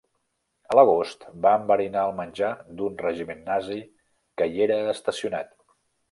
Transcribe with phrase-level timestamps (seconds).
[0.73, 3.77] A l'agost va enverinar el menjar d'un regiment nazi
[4.41, 5.53] que hi era estacionat.